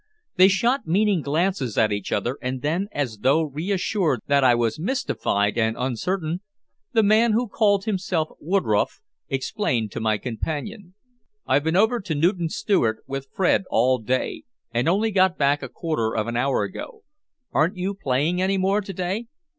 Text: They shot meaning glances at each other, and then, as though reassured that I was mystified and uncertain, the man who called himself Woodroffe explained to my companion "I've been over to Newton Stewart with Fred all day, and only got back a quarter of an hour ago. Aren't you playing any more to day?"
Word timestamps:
They 0.35 0.47
shot 0.47 0.87
meaning 0.87 1.21
glances 1.21 1.77
at 1.77 1.91
each 1.91 2.11
other, 2.11 2.39
and 2.41 2.63
then, 2.63 2.87
as 2.91 3.19
though 3.19 3.43
reassured 3.43 4.21
that 4.25 4.43
I 4.43 4.55
was 4.55 4.79
mystified 4.79 5.59
and 5.59 5.75
uncertain, 5.77 6.41
the 6.91 7.03
man 7.03 7.33
who 7.33 7.47
called 7.47 7.85
himself 7.85 8.29
Woodroffe 8.41 8.99
explained 9.29 9.91
to 9.91 9.99
my 9.99 10.17
companion 10.17 10.95
"I've 11.45 11.63
been 11.65 11.75
over 11.75 11.99
to 11.99 12.15
Newton 12.15 12.49
Stewart 12.49 13.03
with 13.05 13.27
Fred 13.31 13.65
all 13.69 13.99
day, 13.99 14.41
and 14.73 14.89
only 14.89 15.11
got 15.11 15.37
back 15.37 15.61
a 15.61 15.69
quarter 15.69 16.17
of 16.17 16.25
an 16.25 16.35
hour 16.35 16.63
ago. 16.63 17.03
Aren't 17.51 17.77
you 17.77 17.93
playing 17.93 18.41
any 18.41 18.57
more 18.57 18.81
to 18.81 18.93
day?" 18.93 19.27